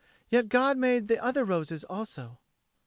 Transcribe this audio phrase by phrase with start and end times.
[0.29, 2.39] Yet God made the other roses also."